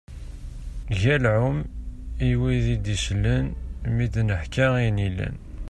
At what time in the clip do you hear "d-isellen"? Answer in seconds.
2.85-3.47